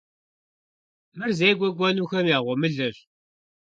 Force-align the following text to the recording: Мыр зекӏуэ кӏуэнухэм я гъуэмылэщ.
Мыр 1.17 1.31
зекӏуэ 1.37 1.69
кӏуэнухэм 1.77 2.25
я 2.35 2.39
гъуэмылэщ. 2.45 2.97